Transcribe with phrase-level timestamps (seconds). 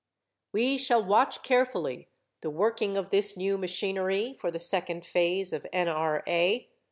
[0.51, 2.07] We shall watch carefully
[2.41, 6.69] the working of this new machinery for the second phase of N.R.A.